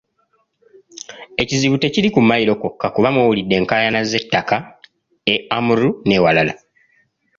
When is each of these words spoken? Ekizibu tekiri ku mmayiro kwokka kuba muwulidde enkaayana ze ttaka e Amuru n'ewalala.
Ekizibu 1.41 1.75
tekiri 1.79 2.07
ku 2.13 2.19
mmayiro 2.23 2.53
kwokka 2.61 2.87
kuba 2.95 3.09
muwulidde 3.15 3.55
enkaayana 3.59 3.99
ze 4.09 4.19
ttaka 4.23 4.57
e 5.33 5.35
Amuru 5.57 5.89
n'ewalala. 6.07 6.53